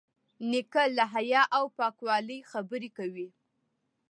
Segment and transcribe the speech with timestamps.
[0.49, 3.27] نیکه له حیا او پاکوالي خبرې کوي.